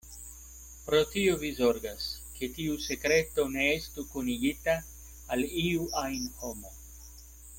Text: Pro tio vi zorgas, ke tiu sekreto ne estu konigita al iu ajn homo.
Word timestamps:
Pro 0.85 0.99
tio 1.09 1.33
vi 1.41 1.51
zorgas, 1.57 2.05
ke 2.37 2.49
tiu 2.55 2.79
sekreto 2.87 3.45
ne 3.57 3.67
estu 3.75 4.07
konigita 4.15 4.77
al 5.37 5.47
iu 5.67 5.87
ajn 6.05 6.27
homo. 6.43 6.75